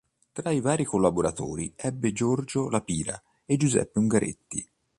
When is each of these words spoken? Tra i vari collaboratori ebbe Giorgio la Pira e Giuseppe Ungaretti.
Tra 0.31 0.49
i 0.49 0.61
vari 0.61 0.83
collaboratori 0.83 1.73
ebbe 1.75 2.11
Giorgio 2.11 2.69
la 2.69 2.81
Pira 2.81 3.21
e 3.45 3.55
Giuseppe 3.55 3.99
Ungaretti. 3.99 4.67